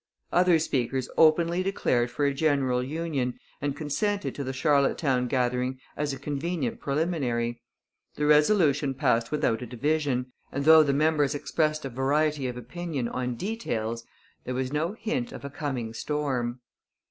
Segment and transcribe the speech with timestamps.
[0.31, 6.11] Other speakers openly declared for a general union, and consented to the Charlottetown gathering as
[6.11, 7.61] a convenient preliminary.
[8.15, 13.09] The resolution passed without a division; and, though the members expressed a variety of opinion
[13.09, 14.03] on details,
[14.43, 16.61] there was no hint of a coming storm.